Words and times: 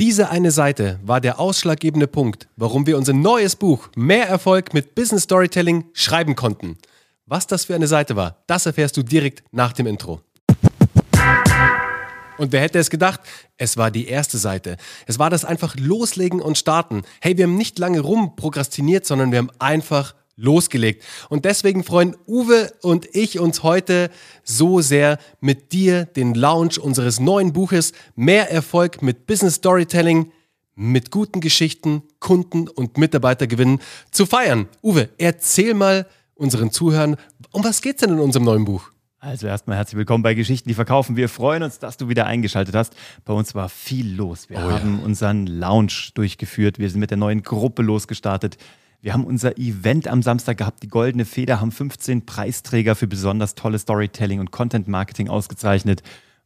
Diese 0.00 0.30
eine 0.30 0.52
Seite 0.52 1.00
war 1.02 1.20
der 1.20 1.40
ausschlaggebende 1.40 2.06
Punkt, 2.06 2.46
warum 2.54 2.86
wir 2.86 2.96
unser 2.96 3.14
neues 3.14 3.56
Buch 3.56 3.88
Mehr 3.96 4.28
Erfolg 4.28 4.72
mit 4.72 4.94
Business 4.94 5.24
Storytelling 5.24 5.86
schreiben 5.92 6.36
konnten. 6.36 6.78
Was 7.26 7.48
das 7.48 7.64
für 7.64 7.74
eine 7.74 7.88
Seite 7.88 8.14
war, 8.14 8.44
das 8.46 8.64
erfährst 8.64 8.96
du 8.96 9.02
direkt 9.02 9.42
nach 9.50 9.72
dem 9.72 9.88
Intro. 9.88 10.20
Und 12.36 12.52
wer 12.52 12.60
hätte 12.60 12.78
es 12.78 12.90
gedacht? 12.90 13.22
Es 13.56 13.76
war 13.76 13.90
die 13.90 14.06
erste 14.06 14.38
Seite. 14.38 14.76
Es 15.08 15.18
war 15.18 15.30
das 15.30 15.44
einfach 15.44 15.74
loslegen 15.74 16.40
und 16.40 16.56
starten. 16.56 17.02
Hey, 17.20 17.36
wir 17.36 17.46
haben 17.46 17.56
nicht 17.56 17.80
lange 17.80 17.98
rumprokrastiniert, 17.98 19.04
sondern 19.04 19.32
wir 19.32 19.38
haben 19.38 19.50
einfach 19.58 20.14
losgelegt. 20.38 21.04
Und 21.28 21.44
deswegen 21.44 21.84
freuen 21.84 22.16
Uwe 22.26 22.72
und 22.80 23.14
ich 23.14 23.38
uns 23.38 23.62
heute 23.62 24.10
so 24.44 24.80
sehr, 24.80 25.18
mit 25.40 25.72
dir 25.72 26.06
den 26.06 26.34
Launch 26.34 26.78
unseres 26.78 27.20
neuen 27.20 27.52
Buches 27.52 27.92
Mehr 28.14 28.50
Erfolg 28.50 29.02
mit 29.02 29.26
Business 29.26 29.56
Storytelling 29.56 30.32
mit 30.74 31.10
guten 31.10 31.40
Geschichten, 31.40 32.04
Kunden 32.20 32.68
und 32.68 32.96
Mitarbeitergewinnen 32.96 33.80
zu 34.12 34.26
feiern. 34.26 34.68
Uwe, 34.80 35.08
erzähl 35.18 35.74
mal 35.74 36.06
unseren 36.36 36.70
Zuhörern, 36.70 37.16
um 37.50 37.64
was 37.64 37.82
geht's 37.82 38.00
denn 38.00 38.10
in 38.10 38.20
unserem 38.20 38.44
neuen 38.44 38.64
Buch? 38.64 38.90
Also 39.18 39.48
erstmal 39.48 39.76
herzlich 39.76 39.98
willkommen 39.98 40.22
bei 40.22 40.34
Geschichten, 40.34 40.68
die 40.68 40.76
verkaufen. 40.76 41.16
Wir 41.16 41.28
freuen 41.28 41.64
uns, 41.64 41.80
dass 41.80 41.96
du 41.96 42.08
wieder 42.08 42.26
eingeschaltet 42.26 42.76
hast. 42.76 42.94
Bei 43.24 43.32
uns 43.32 43.56
war 43.56 43.68
viel 43.68 44.14
los. 44.14 44.48
Wir 44.48 44.58
oh, 44.58 44.70
haben 44.70 44.98
ja. 45.00 45.04
unseren 45.04 45.48
Lounge 45.48 46.10
durchgeführt. 46.14 46.78
Wir 46.78 46.88
sind 46.88 47.00
mit 47.00 47.10
der 47.10 47.16
neuen 47.16 47.42
Gruppe 47.42 47.82
losgestartet. 47.82 48.58
Wir 49.00 49.12
haben 49.12 49.24
unser 49.24 49.56
Event 49.58 50.08
am 50.08 50.22
Samstag 50.22 50.58
gehabt, 50.58 50.82
die 50.82 50.88
Goldene 50.88 51.24
Feder, 51.24 51.60
haben 51.60 51.70
15 51.70 52.26
Preisträger 52.26 52.96
für 52.96 53.06
besonders 53.06 53.54
tolle 53.54 53.78
Storytelling 53.78 54.40
und 54.40 54.50
Content 54.50 54.88
Marketing 54.88 55.28
ausgezeichnet. 55.28 56.02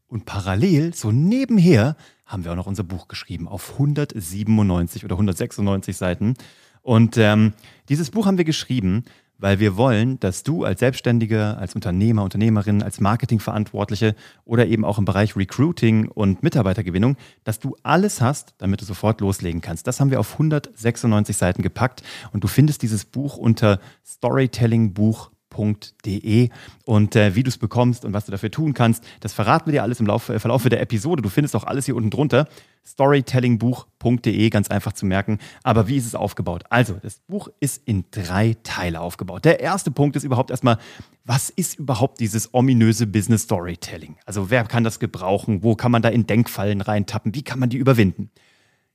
Und 0.06 0.26
parallel, 0.26 0.92
so 0.92 1.12
nebenher, 1.12 1.96
haben 2.26 2.44
wir 2.44 2.52
auch 2.52 2.56
noch 2.56 2.66
unser 2.66 2.84
Buch 2.84 3.08
geschrieben 3.08 3.48
auf 3.48 3.72
197 3.72 5.02
oder 5.04 5.14
196 5.14 5.96
Seiten. 5.96 6.34
Und 6.82 7.16
ähm, 7.16 7.54
dieses 7.88 8.10
Buch 8.10 8.26
haben 8.26 8.36
wir 8.36 8.44
geschrieben, 8.44 9.04
weil 9.38 9.58
wir 9.58 9.76
wollen, 9.76 10.20
dass 10.20 10.42
du 10.42 10.64
als 10.64 10.80
Selbstständiger, 10.80 11.58
als 11.58 11.74
Unternehmer, 11.74 12.22
Unternehmerin, 12.22 12.82
als 12.82 13.00
Marketingverantwortliche 13.00 14.14
oder 14.44 14.66
eben 14.66 14.84
auch 14.84 14.98
im 14.98 15.04
Bereich 15.04 15.36
Recruiting 15.36 16.08
und 16.08 16.42
Mitarbeitergewinnung, 16.42 17.16
dass 17.44 17.58
du 17.58 17.76
alles 17.82 18.20
hast, 18.20 18.54
damit 18.58 18.80
du 18.80 18.84
sofort 18.84 19.20
loslegen 19.20 19.60
kannst. 19.60 19.86
Das 19.86 20.00
haben 20.00 20.10
wir 20.10 20.20
auf 20.20 20.32
196 20.34 21.36
Seiten 21.36 21.62
gepackt 21.62 22.02
und 22.32 22.44
du 22.44 22.48
findest 22.48 22.82
dieses 22.82 23.04
Buch 23.04 23.36
unter 23.36 23.80
Storytellingbuch 24.06 24.52
storytellingbuch.de 24.92 25.31
und 25.58 27.16
äh, 27.16 27.34
wie 27.34 27.42
du 27.42 27.48
es 27.48 27.58
bekommst 27.58 28.04
und 28.04 28.12
was 28.12 28.26
du 28.26 28.32
dafür 28.32 28.50
tun 28.50 28.74
kannst, 28.74 29.04
das 29.20 29.32
verraten 29.32 29.66
wir 29.66 29.72
dir 29.72 29.82
alles 29.82 30.00
im 30.00 30.06
Laufe, 30.06 30.34
äh, 30.34 30.38
Verlauf 30.38 30.68
der 30.68 30.80
Episode. 30.80 31.22
Du 31.22 31.28
findest 31.28 31.54
auch 31.56 31.64
alles 31.64 31.86
hier 31.86 31.96
unten 31.96 32.10
drunter. 32.10 32.48
Storytellingbuch.de, 32.84 34.50
ganz 34.50 34.68
einfach 34.68 34.92
zu 34.92 35.06
merken. 35.06 35.38
Aber 35.62 35.86
wie 35.86 35.96
ist 35.96 36.06
es 36.06 36.14
aufgebaut? 36.14 36.64
Also, 36.70 36.94
das 37.00 37.20
Buch 37.20 37.48
ist 37.60 37.82
in 37.84 38.04
drei 38.10 38.56
Teile 38.64 39.00
aufgebaut. 39.00 39.44
Der 39.44 39.60
erste 39.60 39.90
Punkt 39.90 40.16
ist 40.16 40.24
überhaupt 40.24 40.50
erstmal, 40.50 40.78
was 41.24 41.50
ist 41.50 41.78
überhaupt 41.78 42.18
dieses 42.18 42.52
ominöse 42.54 43.06
Business 43.06 43.42
Storytelling? 43.42 44.16
Also, 44.26 44.50
wer 44.50 44.64
kann 44.64 44.82
das 44.82 44.98
gebrauchen? 44.98 45.62
Wo 45.62 45.76
kann 45.76 45.92
man 45.92 46.02
da 46.02 46.08
in 46.08 46.26
Denkfallen 46.26 46.80
reintappen? 46.80 47.34
Wie 47.34 47.42
kann 47.42 47.60
man 47.60 47.68
die 47.68 47.76
überwinden? 47.76 48.30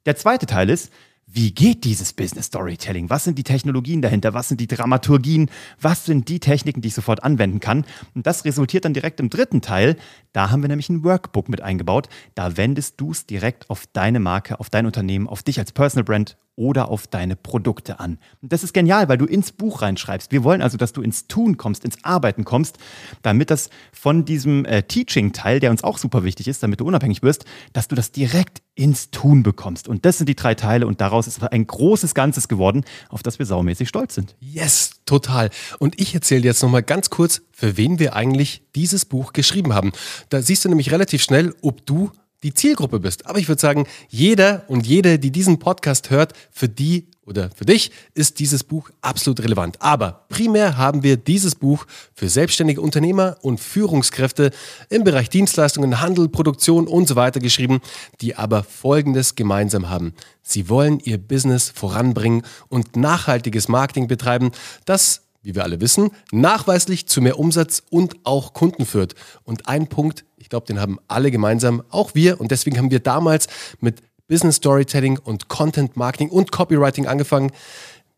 Der 0.05 0.15
zweite 0.15 0.45
Teil 0.45 0.69
ist, 0.69 0.91
wie 1.29 1.51
geht 1.51 1.83
dieses 1.83 2.13
Business 2.13 2.45
Storytelling? 2.45 3.09
Was 3.09 3.25
sind 3.25 3.37
die 3.37 3.43
Technologien 3.43 4.01
dahinter? 4.01 4.33
Was 4.33 4.47
sind 4.47 4.61
die 4.61 4.67
Dramaturgien? 4.67 5.51
Was 5.79 6.05
sind 6.05 6.29
die 6.29 6.39
Techniken, 6.39 6.81
die 6.81 6.87
ich 6.87 6.93
sofort 6.93 7.21
anwenden 7.21 7.59
kann? 7.59 7.85
Und 8.15 8.25
das 8.25 8.45
resultiert 8.45 8.85
dann 8.85 8.93
direkt 8.93 9.19
im 9.19 9.29
dritten 9.29 9.61
Teil. 9.61 9.97
Da 10.31 10.49
haben 10.49 10.61
wir 10.61 10.69
nämlich 10.69 10.87
ein 10.87 11.03
Workbook 11.03 11.49
mit 11.49 11.61
eingebaut. 11.61 12.07
Da 12.33 12.55
wendest 12.55 12.99
du 13.01 13.11
es 13.11 13.25
direkt 13.25 13.69
auf 13.69 13.85
deine 13.91 14.21
Marke, 14.21 14.59
auf 14.61 14.69
dein 14.69 14.85
Unternehmen, 14.85 15.27
auf 15.27 15.43
dich 15.43 15.59
als 15.59 15.73
Personal 15.73 16.05
Brand 16.05 16.37
oder 16.57 16.89
auf 16.89 17.07
deine 17.07 17.37
Produkte 17.37 18.01
an. 18.01 18.17
Das 18.41 18.63
ist 18.63 18.73
genial, 18.73 19.07
weil 19.07 19.17
du 19.17 19.25
ins 19.25 19.53
Buch 19.53 19.81
reinschreibst. 19.81 20.31
Wir 20.31 20.43
wollen 20.43 20.61
also, 20.61 20.75
dass 20.75 20.91
du 20.91 21.01
ins 21.01 21.27
Tun 21.27 21.55
kommst, 21.55 21.85
ins 21.85 22.03
Arbeiten 22.03 22.43
kommst, 22.43 22.77
damit 23.21 23.51
das 23.51 23.69
von 23.93 24.25
diesem 24.25 24.65
äh, 24.65 24.83
Teaching-Teil, 24.83 25.59
der 25.59 25.71
uns 25.71 25.83
auch 25.83 25.99
super 25.99 26.23
wichtig 26.23 26.47
ist, 26.47 26.63
damit 26.63 26.81
du 26.81 26.85
unabhängig 26.85 27.21
wirst, 27.21 27.45
dass 27.73 27.87
du 27.87 27.95
das 27.95 28.11
direkt 28.11 28.63
ins 28.73 29.11
Tun 29.11 29.43
bekommst. 29.43 29.87
Und 29.87 30.03
das 30.03 30.17
sind 30.17 30.27
die 30.27 30.35
drei 30.35 30.55
Teile 30.55 30.87
und 30.87 30.99
daraus 30.99 31.27
ist 31.27 31.41
ein 31.43 31.67
großes 31.67 32.15
Ganzes 32.15 32.47
geworden, 32.47 32.83
auf 33.09 33.21
das 33.21 33.37
wir 33.39 33.45
saumäßig 33.45 33.87
stolz 33.87 34.15
sind. 34.15 34.35
Yes, 34.39 34.91
total. 35.05 35.51
Und 35.77 36.01
ich 36.01 36.13
erzähle 36.15 36.41
dir 36.41 36.47
jetzt 36.49 36.63
nochmal 36.63 36.83
ganz 36.83 37.11
kurz, 37.11 37.41
für 37.51 37.77
wen 37.77 37.99
wir 37.99 38.15
eigentlich 38.15 38.63
dieses 38.75 39.05
Buch 39.05 39.33
geschrieben 39.33 39.73
haben. 39.73 39.91
Da 40.29 40.41
siehst 40.41 40.65
du 40.65 40.69
nämlich 40.69 40.91
relativ 40.91 41.21
schnell, 41.21 41.53
ob 41.61 41.85
du 41.85 42.11
die 42.43 42.53
Zielgruppe 42.53 42.99
bist. 42.99 43.25
Aber 43.25 43.39
ich 43.39 43.47
würde 43.47 43.61
sagen, 43.61 43.87
jeder 44.09 44.63
und 44.67 44.85
jede, 44.85 45.19
die 45.19 45.31
diesen 45.31 45.59
Podcast 45.59 46.09
hört, 46.09 46.33
für 46.51 46.69
die 46.69 47.07
oder 47.27 47.49
für 47.49 47.65
dich 47.65 47.91
ist 48.13 48.39
dieses 48.39 48.63
Buch 48.63 48.89
absolut 49.01 49.41
relevant. 49.41 49.81
Aber 49.81 50.25
primär 50.29 50.77
haben 50.77 51.03
wir 51.03 51.17
dieses 51.17 51.55
Buch 51.55 51.85
für 52.13 52.29
selbstständige 52.29 52.79
Unternehmer 52.79 53.35
und 53.41 53.59
Führungskräfte 53.59 54.51
im 54.89 55.03
Bereich 55.03 55.29
Dienstleistungen, 55.29 55.99
Handel, 55.99 56.29
Produktion 56.29 56.87
und 56.87 57.07
so 57.07 57.17
weiter 57.17 57.41
geschrieben, 57.41 57.81
die 58.21 58.35
aber 58.35 58.63
Folgendes 58.63 59.35
gemeinsam 59.35 59.89
haben. 59.89 60.13
Sie 60.41 60.69
wollen 60.69 61.01
ihr 61.01 61.17
Business 61.17 61.69
voranbringen 61.69 62.43
und 62.69 62.95
nachhaltiges 62.95 63.67
Marketing 63.67 64.07
betreiben, 64.07 64.51
das 64.85 65.26
wie 65.41 65.55
wir 65.55 65.63
alle 65.63 65.81
wissen, 65.81 66.11
nachweislich 66.31 67.07
zu 67.07 67.21
mehr 67.21 67.39
Umsatz 67.39 67.83
und 67.89 68.15
auch 68.23 68.53
Kunden 68.53 68.85
führt. 68.85 69.15
Und 69.43 69.67
ein 69.67 69.87
Punkt, 69.87 70.25
ich 70.37 70.49
glaube, 70.49 70.65
den 70.65 70.79
haben 70.79 70.99
alle 71.07 71.31
gemeinsam, 71.31 71.83
auch 71.89 72.15
wir. 72.15 72.39
Und 72.41 72.51
deswegen 72.51 72.77
haben 72.77 72.91
wir 72.91 72.99
damals 72.99 73.47
mit 73.79 74.01
Business 74.27 74.57
Storytelling 74.57 75.17
und 75.17 75.47
Content 75.47 75.95
Marketing 75.95 76.29
und 76.29 76.51
Copywriting 76.51 77.07
angefangen. 77.07 77.51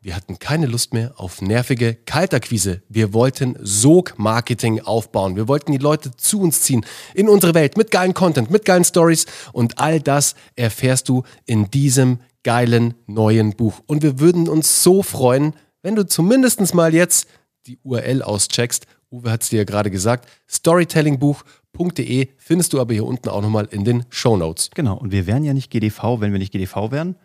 Wir 0.02 0.16
hatten 0.16 0.40
keine 0.40 0.66
Lust 0.66 0.94
mehr 0.94 1.12
auf 1.18 1.41
nervige 1.41 1.94
Kaltakquise. 1.94 2.81
Wir 2.88 3.13
wollten 3.13 3.57
Sog-Marketing 3.62 4.80
aufbauen. 4.80 5.36
Wir 5.36 5.50
wollten 5.50 5.74
die 5.74 5.78
Leute 5.78 6.16
zu 6.16 6.40
uns 6.40 6.62
ziehen 6.62 6.86
in 7.13 7.28
unsere 7.28 7.53
Welt 7.53 7.75
mit 7.75 7.91
geilen 7.91 8.13
Content, 8.13 8.50
mit 8.50 8.63
geilen 8.63 8.86
Stories 8.86 9.25
und 9.51 9.78
all 9.78 10.00
das 10.00 10.36
erfährst 10.56 11.09
du 11.09 11.24
in 11.46 11.69
diesem 11.69 12.19
geilen 12.44 12.94
neuen 13.07 13.57
Buch. 13.57 13.81
Und 13.88 14.01
wir 14.01 14.19
würden 14.22 14.47
uns 14.47 14.84
so 14.84 15.03
freuen, 15.03 15.53
wenn 15.89 15.95
du 15.95 16.05
zumindest 16.05 16.75
mal 16.75 16.94
jetzt 16.94 17.27
die 17.66 17.79
URL 17.81 18.22
auscheckst. 18.22 18.85
Uwe 19.09 19.31
hat 19.31 19.41
es 19.41 19.50
dir 19.50 19.57
ja 19.57 19.63
gerade 19.63 19.89
gesagt. 19.89 20.29
Storytellingbuch.de 20.47 22.27
findest 22.38 22.73
du 22.73 22.79
aber 22.79 22.94
hier 22.94 23.05
unten 23.05 23.27
auch 23.29 23.41
nochmal 23.41 23.67
in 23.72 23.85
den 23.85 24.05
Show 24.11 24.38
Notes. 24.38 24.69
Genau, 24.75 24.95
und 24.97 25.11
wir 25.11 25.25
wären 25.25 25.44
ja 25.44 25.55
nicht 25.55 25.72
GDV, 25.72 26.22
wenn 26.22 26.31
wir 26.31 26.38
nicht 26.38 26.51
GDV 26.51 26.91
wären 26.91 27.16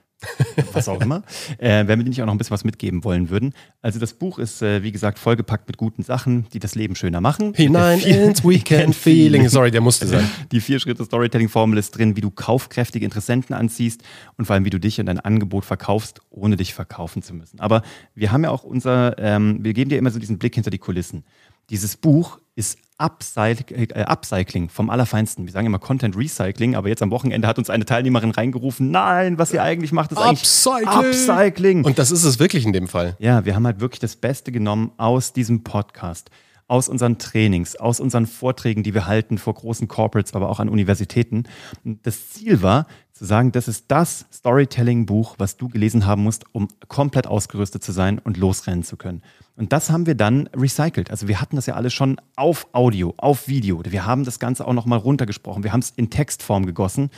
was 0.73 0.89
auch 0.89 1.01
immer, 1.01 1.23
äh, 1.59 1.87
wenn 1.87 1.99
wir 1.99 2.07
nicht 2.07 2.21
auch 2.23 2.27
noch 2.27 2.35
ein 2.35 2.39
bisschen 2.39 2.55
was 2.55 2.65
mitgeben 2.65 3.05
wollen 3.05 3.31
würden. 3.31 3.55
Also 3.83 3.99
das 3.99 4.15
Buch 4.15 4.39
ist, 4.39 4.62
äh, 4.62 4.83
wie 4.83 4.93
gesagt, 4.93 5.19
vollgepackt 5.19 5.67
mit 5.67 5.77
guten 5.77 6.03
Sachen, 6.03 6.47
die 6.53 6.59
das 6.59 6.75
Leben 6.75 6.97
schöner 6.97 7.21
machen. 7.21 7.55
Hinein 7.55 8.01
ins 8.01 8.45
Weekend 8.45 8.95
Feeling. 8.95 9.49
Sorry, 9.49 9.71
der 9.71 9.81
musste 9.81 10.07
sein. 10.07 10.29
Die 10.53 10.61
vier 10.61 10.79
Schritte 10.79 11.05
Storytelling-Formel 11.05 11.79
ist 11.79 11.93
drin, 11.93 12.17
wie 12.17 12.21
du 12.21 12.31
kaufkräftige 12.31 13.05
Interessenten 13.05 13.55
anziehst 13.55 14.03
und 14.37 14.47
vor 14.47 14.55
allem, 14.55 14.65
wie 14.65 14.71
du 14.71 14.81
dich 14.81 15.01
und 15.01 15.07
dein 15.07 15.21
Angebot 15.21 15.65
verkaufst, 15.65 16.21
ohne 16.31 16.56
dich 16.56 16.75
verkaufen 16.75 17.23
zu 17.23 17.35
müssen. 17.35 17.61
Aber 17.61 17.83
wir 18.15 18.33
haben 18.33 18.45
ja 18.45 18.51
auch 18.51 18.65
unser, 18.65 19.19
ähm, 19.19 19.59
wir 19.62 19.75
geben 19.75 19.91
dir 19.91 19.99
immer 19.99 20.11
so 20.11 20.19
diesen 20.19 20.39
Blick 20.39 20.55
hinter 20.55 20.71
die 20.71 20.79
Kulissen. 20.79 21.25
Dieses 21.70 21.97
Buch 21.97 22.38
ist 22.56 22.78
Upcycling, 22.98 23.91
äh, 23.91 24.02
Upcycling 24.02 24.69
vom 24.69 24.88
Allerfeinsten. 24.88 25.47
Wir 25.47 25.52
sagen 25.52 25.66
immer 25.66 25.80
Content 25.80 26.16
Recycling, 26.16 26.76
aber 26.76 26.88
jetzt 26.88 27.02
am 27.02 27.10
Wochenende 27.10 27.48
hat 27.48 27.58
uns 27.58 27.69
eine 27.69 27.84
Teilnehmerin 27.84 28.30
reingerufen, 28.30 28.91
nein, 28.92 29.38
was 29.38 29.52
ihr 29.52 29.62
eigentlich 29.62 29.91
macht, 29.91 30.12
ist 30.12 30.19
Upcycling. 30.19 30.88
eigentlich 30.88 31.28
Upcycling. 31.28 31.84
Und 31.84 31.98
das 31.98 32.12
ist 32.12 32.22
es 32.22 32.38
wirklich 32.38 32.64
in 32.64 32.72
dem 32.72 32.86
Fall. 32.86 33.16
Ja, 33.19 33.44
wir 33.44 33.56
haben 33.56 33.66
halt 33.66 33.80
wirklich 33.80 33.98
das 33.98 34.14
Beste 34.14 34.52
genommen 34.52 34.92
aus 34.97 35.32
diesem 35.32 35.64
Podcast, 35.64 36.30
aus 36.66 36.88
unseren 36.88 37.19
Trainings, 37.19 37.76
aus 37.76 38.00
unseren 38.00 38.26
Vorträgen, 38.26 38.82
die 38.82 38.94
wir 38.94 39.06
halten 39.06 39.38
vor 39.38 39.54
großen 39.54 39.88
Corporates, 39.88 40.34
aber 40.34 40.48
auch 40.48 40.60
an 40.60 40.69
Universitäten. 40.69 41.44
Das 41.84 42.30
Ziel 42.30 42.62
war, 42.62 42.86
zu 43.12 43.25
sagen, 43.25 43.52
das 43.52 43.69
ist 43.69 43.84
das 43.88 44.26
Storytelling-Buch, 44.32 45.37
was 45.38 45.56
du 45.56 45.69
gelesen 45.69 46.05
haben 46.05 46.25
musst, 46.25 46.44
um 46.52 46.69
komplett 46.88 47.28
ausgerüstet 47.28 47.84
zu 47.84 47.93
sein 47.93 48.19
und 48.19 48.37
losrennen 48.37 48.82
zu 48.82 48.96
können. 48.96 49.22
Und 49.56 49.72
das 49.72 49.90
haben 49.90 50.06
wir 50.06 50.16
dann 50.16 50.49
recycelt. 50.49 51.11
Also 51.11 51.28
wir 51.28 51.40
hatten 51.40 51.55
das 51.55 51.66
ja 51.66 51.75
alles 51.75 51.93
schon 51.93 52.20
auf 52.34 52.67
Audio, 52.72 53.14
auf 53.19 53.46
Video. 53.46 53.81
Wir 53.84 54.05
haben 54.05 54.25
das 54.25 54.40
Ganze 54.40 54.67
auch 54.67 54.72
nochmal 54.72 54.99
runtergesprochen. 54.99 55.62
Wir 55.62 55.72
haben 55.72 55.81
es 55.81 55.90
in 55.90 56.10
Textform 56.10 56.67
gegossen. 56.67 57.10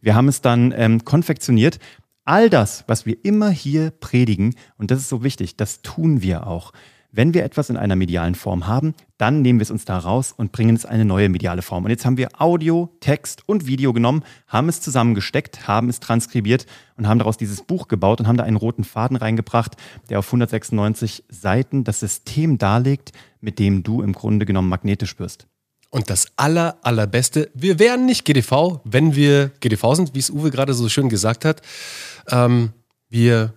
Wir 0.00 0.14
haben 0.14 0.28
es 0.28 0.40
dann 0.40 0.72
ähm, 0.74 1.04
konfektioniert. 1.04 1.78
All 2.24 2.48
das, 2.48 2.84
was 2.86 3.04
wir 3.04 3.22
immer 3.24 3.50
hier 3.50 3.90
predigen, 3.90 4.54
und 4.78 4.90
das 4.90 5.00
ist 5.00 5.08
so 5.08 5.22
wichtig, 5.22 5.56
das 5.56 5.82
tun 5.82 6.22
wir 6.22 6.46
auch. 6.46 6.72
Wenn 7.14 7.34
wir 7.34 7.44
etwas 7.44 7.68
in 7.68 7.76
einer 7.76 7.94
medialen 7.94 8.34
Form 8.34 8.66
haben, 8.66 8.94
dann 9.18 9.42
nehmen 9.42 9.58
wir 9.58 9.64
es 9.64 9.70
uns 9.70 9.84
da 9.84 9.98
raus 9.98 10.32
und 10.34 10.50
bringen 10.50 10.74
es 10.74 10.86
eine 10.86 11.04
neue 11.04 11.28
mediale 11.28 11.60
Form. 11.60 11.84
Und 11.84 11.90
jetzt 11.90 12.06
haben 12.06 12.16
wir 12.16 12.40
Audio, 12.40 12.88
Text 13.00 13.46
und 13.46 13.66
Video 13.66 13.92
genommen, 13.92 14.24
haben 14.48 14.70
es 14.70 14.80
zusammengesteckt, 14.80 15.68
haben 15.68 15.90
es 15.90 16.00
transkribiert 16.00 16.64
und 16.96 17.06
haben 17.06 17.18
daraus 17.18 17.36
dieses 17.36 17.60
Buch 17.60 17.88
gebaut 17.88 18.20
und 18.20 18.28
haben 18.28 18.38
da 18.38 18.44
einen 18.44 18.56
roten 18.56 18.82
Faden 18.82 19.18
reingebracht, 19.18 19.76
der 20.08 20.20
auf 20.20 20.26
196 20.26 21.24
Seiten 21.28 21.84
das 21.84 22.00
System 22.00 22.56
darlegt, 22.56 23.12
mit 23.42 23.58
dem 23.58 23.82
du 23.82 24.00
im 24.00 24.14
Grunde 24.14 24.46
genommen 24.46 24.70
magnetisch 24.70 25.18
wirst. 25.18 25.46
Und 25.90 26.08
das 26.08 26.28
aller, 26.36 26.78
allerbeste, 26.80 27.50
wir 27.52 27.78
wären 27.78 28.06
nicht 28.06 28.24
GDV, 28.24 28.80
wenn 28.84 29.14
wir 29.14 29.50
GDV 29.60 29.96
sind, 29.96 30.14
wie 30.14 30.20
es 30.20 30.30
Uwe 30.30 30.50
gerade 30.50 30.72
so 30.72 30.88
schön 30.88 31.10
gesagt 31.10 31.44
hat. 31.44 31.60
Ähm, 32.30 32.70
wir 33.10 33.52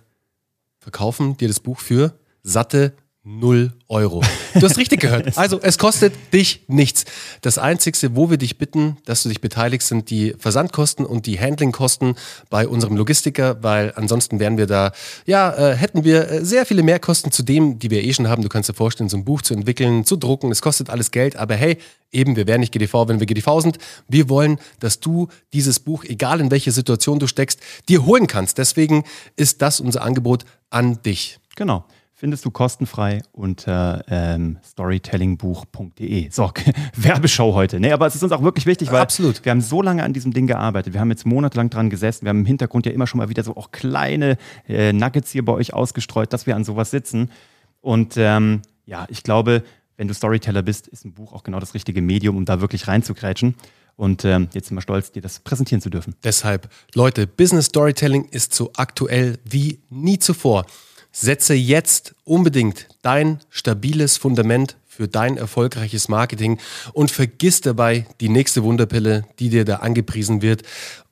verkaufen 0.78 1.38
dir 1.38 1.48
das 1.48 1.60
Buch 1.60 1.80
für 1.80 2.18
satte 2.42 2.92
0 3.26 3.72
Euro. 3.88 4.22
Du 4.54 4.62
hast 4.62 4.78
richtig 4.78 5.00
gehört. 5.00 5.36
Also 5.36 5.60
es 5.60 5.78
kostet 5.78 6.14
dich 6.32 6.62
nichts. 6.68 7.04
Das 7.40 7.58
Einzige, 7.58 8.14
wo 8.14 8.30
wir 8.30 8.36
dich 8.36 8.56
bitten, 8.56 8.98
dass 9.04 9.24
du 9.24 9.28
dich 9.28 9.40
beteiligst, 9.40 9.88
sind 9.88 10.10
die 10.10 10.34
Versandkosten 10.38 11.04
und 11.04 11.26
die 11.26 11.40
Handlingkosten 11.40 12.14
bei 12.50 12.68
unserem 12.68 12.96
Logistiker, 12.96 13.64
weil 13.64 13.92
ansonsten 13.96 14.38
wären 14.38 14.58
wir 14.58 14.68
da, 14.68 14.92
ja, 15.26 15.52
äh, 15.52 15.74
hätten 15.74 16.04
wir 16.04 16.30
äh, 16.30 16.44
sehr 16.44 16.66
viele 16.66 16.84
Mehrkosten 16.84 17.32
zu 17.32 17.42
dem, 17.42 17.80
die 17.80 17.90
wir 17.90 18.04
eh 18.04 18.14
schon 18.14 18.28
haben. 18.28 18.42
Du 18.42 18.48
kannst 18.48 18.68
dir 18.68 18.74
vorstellen, 18.74 19.08
so 19.08 19.16
ein 19.16 19.24
Buch 19.24 19.42
zu 19.42 19.54
entwickeln, 19.54 20.04
zu 20.04 20.14
drucken. 20.14 20.52
Es 20.52 20.62
kostet 20.62 20.88
alles 20.88 21.10
Geld, 21.10 21.34
aber 21.34 21.56
hey, 21.56 21.78
eben, 22.12 22.36
wir 22.36 22.46
wären 22.46 22.60
nicht 22.60 22.72
GDV, 22.72 23.08
wenn 23.08 23.18
wir 23.18 23.26
GDV 23.26 23.60
sind. 23.60 23.78
Wir 24.06 24.28
wollen, 24.28 24.60
dass 24.78 25.00
du 25.00 25.26
dieses 25.52 25.80
Buch, 25.80 26.04
egal 26.04 26.40
in 26.40 26.52
welche 26.52 26.70
Situation 26.70 27.18
du 27.18 27.26
steckst, 27.26 27.58
dir 27.88 28.06
holen 28.06 28.28
kannst. 28.28 28.58
Deswegen 28.58 29.02
ist 29.34 29.62
das 29.62 29.80
unser 29.80 30.02
Angebot 30.02 30.44
an 30.70 31.02
dich. 31.02 31.40
Genau 31.56 31.84
findest 32.18 32.46
du 32.46 32.50
kostenfrei 32.50 33.20
unter 33.32 34.02
ähm, 34.08 34.58
storytellingbuch.de. 34.64 36.30
So, 36.30 36.50
Werbeshow 36.96 37.52
heute. 37.54 37.78
Nee, 37.78 37.92
aber 37.92 38.06
es 38.06 38.14
ist 38.14 38.22
uns 38.22 38.32
auch 38.32 38.42
wirklich 38.42 38.64
wichtig, 38.64 38.90
weil 38.90 39.02
Absolut. 39.02 39.44
wir 39.44 39.50
haben 39.50 39.60
so 39.60 39.82
lange 39.82 40.02
an 40.02 40.14
diesem 40.14 40.32
Ding 40.32 40.46
gearbeitet. 40.46 40.94
Wir 40.94 41.00
haben 41.00 41.10
jetzt 41.10 41.26
monatelang 41.26 41.68
dran 41.68 41.90
gesessen. 41.90 42.24
Wir 42.24 42.30
haben 42.30 42.40
im 42.40 42.46
Hintergrund 42.46 42.86
ja 42.86 42.92
immer 42.92 43.06
schon 43.06 43.18
mal 43.18 43.28
wieder 43.28 43.44
so 43.44 43.54
auch 43.54 43.70
kleine 43.70 44.38
äh, 44.66 44.94
Nuggets 44.94 45.30
hier 45.30 45.44
bei 45.44 45.52
euch 45.52 45.74
ausgestreut, 45.74 46.32
dass 46.32 46.46
wir 46.46 46.56
an 46.56 46.64
sowas 46.64 46.90
sitzen. 46.90 47.30
Und 47.82 48.14
ähm, 48.16 48.62
ja, 48.86 49.06
ich 49.10 49.22
glaube, 49.22 49.62
wenn 49.98 50.08
du 50.08 50.14
Storyteller 50.14 50.62
bist, 50.62 50.88
ist 50.88 51.04
ein 51.04 51.12
Buch 51.12 51.34
auch 51.34 51.42
genau 51.42 51.60
das 51.60 51.74
richtige 51.74 52.00
Medium, 52.00 52.38
um 52.38 52.46
da 52.46 52.62
wirklich 52.62 52.88
reinzukrätschen. 52.88 53.56
Und 53.94 54.24
ähm, 54.24 54.48
jetzt 54.54 54.68
sind 54.68 54.76
wir 54.76 54.82
stolz, 54.82 55.12
dir 55.12 55.20
das 55.20 55.40
präsentieren 55.40 55.82
zu 55.82 55.90
dürfen. 55.90 56.14
Deshalb, 56.24 56.70
Leute, 56.94 57.26
Business 57.26 57.66
Storytelling 57.66 58.24
ist 58.24 58.54
so 58.54 58.70
aktuell 58.76 59.38
wie 59.44 59.80
nie 59.90 60.18
zuvor. 60.18 60.64
Setze 61.18 61.54
jetzt 61.54 62.14
unbedingt 62.24 62.88
dein 63.00 63.40
stabiles 63.48 64.18
Fundament 64.18 64.76
für 64.84 65.08
dein 65.08 65.38
erfolgreiches 65.38 66.10
Marketing 66.10 66.58
und 66.92 67.10
vergiss 67.10 67.62
dabei 67.62 68.06
die 68.20 68.28
nächste 68.28 68.62
Wunderpille, 68.62 69.24
die 69.38 69.48
dir 69.48 69.64
da 69.64 69.76
angepriesen 69.76 70.42
wird 70.42 70.62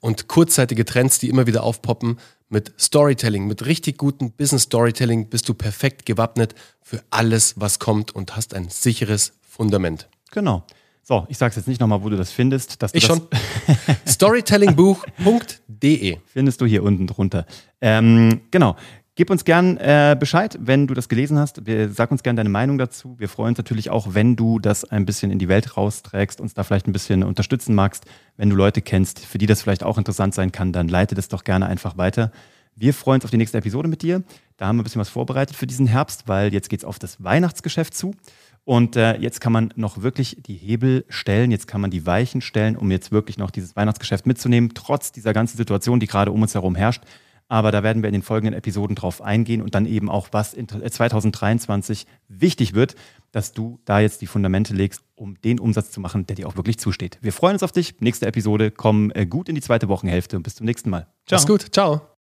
und 0.00 0.28
kurzzeitige 0.28 0.84
Trends, 0.84 1.20
die 1.20 1.30
immer 1.30 1.46
wieder 1.46 1.62
aufpoppen. 1.62 2.18
Mit 2.50 2.74
Storytelling, 2.78 3.46
mit 3.46 3.64
richtig 3.64 3.96
gutem 3.96 4.32
Business 4.32 4.64
Storytelling 4.64 5.30
bist 5.30 5.48
du 5.48 5.54
perfekt 5.54 6.04
gewappnet 6.04 6.54
für 6.82 7.02
alles, 7.08 7.58
was 7.58 7.78
kommt 7.78 8.14
und 8.14 8.36
hast 8.36 8.52
ein 8.52 8.68
sicheres 8.68 9.32
Fundament. 9.40 10.10
Genau. 10.32 10.66
So, 11.02 11.24
ich 11.30 11.38
sag's 11.38 11.56
jetzt 11.56 11.66
nicht 11.66 11.80
nochmal, 11.80 12.02
wo 12.02 12.10
du 12.10 12.18
das 12.18 12.30
findest. 12.30 12.82
Dass 12.82 12.92
ich 12.92 13.06
das 13.06 13.16
schon. 13.16 13.26
Storytellingbuch.de 14.06 16.18
findest 16.26 16.60
du 16.60 16.66
hier 16.66 16.82
unten 16.82 17.06
drunter. 17.06 17.46
Ähm, 17.80 18.42
genau. 18.50 18.76
Gib 19.16 19.30
uns 19.30 19.44
gern 19.44 19.76
äh, 19.76 20.16
Bescheid, 20.18 20.58
wenn 20.60 20.88
du 20.88 20.94
das 20.94 21.08
gelesen 21.08 21.38
hast. 21.38 21.64
Wir, 21.66 21.88
sag 21.88 22.10
uns 22.10 22.24
gern 22.24 22.34
deine 22.34 22.48
Meinung 22.48 22.78
dazu. 22.78 23.14
Wir 23.16 23.28
freuen 23.28 23.50
uns 23.50 23.58
natürlich 23.58 23.88
auch, 23.88 24.08
wenn 24.10 24.34
du 24.34 24.58
das 24.58 24.82
ein 24.82 25.06
bisschen 25.06 25.30
in 25.30 25.38
die 25.38 25.48
Welt 25.48 25.76
rausträgst, 25.76 26.40
uns 26.40 26.54
da 26.54 26.64
vielleicht 26.64 26.88
ein 26.88 26.92
bisschen 26.92 27.22
unterstützen 27.22 27.76
magst. 27.76 28.06
Wenn 28.36 28.50
du 28.50 28.56
Leute 28.56 28.82
kennst, 28.82 29.20
für 29.20 29.38
die 29.38 29.46
das 29.46 29.62
vielleicht 29.62 29.84
auch 29.84 29.98
interessant 29.98 30.34
sein 30.34 30.50
kann, 30.50 30.72
dann 30.72 30.88
leite 30.88 31.14
das 31.14 31.28
doch 31.28 31.44
gerne 31.44 31.66
einfach 31.66 31.96
weiter. 31.96 32.32
Wir 32.74 32.92
freuen 32.92 33.18
uns 33.18 33.24
auf 33.24 33.30
die 33.30 33.36
nächste 33.36 33.56
Episode 33.56 33.86
mit 33.86 34.02
dir. 34.02 34.24
Da 34.56 34.66
haben 34.66 34.78
wir 34.78 34.82
ein 34.82 34.84
bisschen 34.84 35.00
was 35.00 35.10
vorbereitet 35.10 35.54
für 35.54 35.68
diesen 35.68 35.86
Herbst, 35.86 36.26
weil 36.26 36.52
jetzt 36.52 36.68
geht 36.68 36.80
es 36.80 36.84
auf 36.84 36.98
das 36.98 37.22
Weihnachtsgeschäft 37.22 37.94
zu. 37.94 38.16
Und 38.64 38.96
äh, 38.96 39.16
jetzt 39.18 39.40
kann 39.40 39.52
man 39.52 39.72
noch 39.76 40.02
wirklich 40.02 40.38
die 40.40 40.54
Hebel 40.54 41.04
stellen, 41.08 41.52
jetzt 41.52 41.68
kann 41.68 41.80
man 41.80 41.92
die 41.92 42.04
Weichen 42.04 42.40
stellen, 42.40 42.74
um 42.74 42.90
jetzt 42.90 43.12
wirklich 43.12 43.38
noch 43.38 43.52
dieses 43.52 43.76
Weihnachtsgeschäft 43.76 44.26
mitzunehmen, 44.26 44.70
trotz 44.74 45.12
dieser 45.12 45.32
ganzen 45.32 45.56
Situation, 45.56 46.00
die 46.00 46.08
gerade 46.08 46.32
um 46.32 46.42
uns 46.42 46.54
herum 46.54 46.74
herrscht. 46.74 47.04
Aber 47.48 47.70
da 47.70 47.82
werden 47.82 48.02
wir 48.02 48.08
in 48.08 48.14
den 48.14 48.22
folgenden 48.22 48.54
Episoden 48.54 48.96
drauf 48.96 49.20
eingehen 49.20 49.60
und 49.60 49.74
dann 49.74 49.86
eben 49.86 50.08
auch, 50.08 50.28
was 50.32 50.54
in 50.54 50.66
2023 50.68 52.02
äh, 52.02 52.06
wichtig 52.28 52.74
wird, 52.74 52.94
dass 53.32 53.52
du 53.52 53.80
da 53.84 54.00
jetzt 54.00 54.22
die 54.22 54.26
Fundamente 54.26 54.74
legst, 54.74 55.02
um 55.14 55.40
den 55.42 55.60
Umsatz 55.60 55.90
zu 55.90 56.00
machen, 56.00 56.26
der 56.26 56.36
dir 56.36 56.48
auch 56.48 56.56
wirklich 56.56 56.78
zusteht. 56.78 57.18
Wir 57.20 57.32
freuen 57.32 57.54
uns 57.54 57.62
auf 57.62 57.72
dich. 57.72 58.00
Nächste 58.00 58.26
Episode. 58.26 58.70
Komm 58.70 59.12
äh, 59.14 59.26
gut 59.26 59.48
in 59.48 59.54
die 59.54 59.60
zweite 59.60 59.88
Wochenhälfte 59.88 60.36
und 60.36 60.42
bis 60.42 60.54
zum 60.54 60.66
nächsten 60.66 60.90
Mal. 60.90 61.06
Ciao. 61.26 61.38
Mach's 61.38 61.46
gut. 61.46 61.72
Ciao. 61.72 62.13